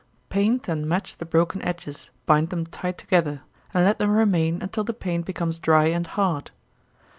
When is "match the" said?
0.89-1.25